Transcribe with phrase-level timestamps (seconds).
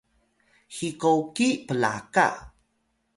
[0.75, 2.27] hikoki plaka